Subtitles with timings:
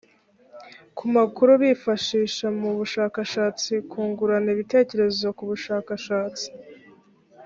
[0.97, 6.47] ku makuru bifashisha mu bushakashatsi kungurana ibitekerezo ku bushakashatsi